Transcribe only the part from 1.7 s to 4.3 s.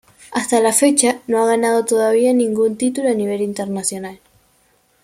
todavía ningún título a nivel internacional.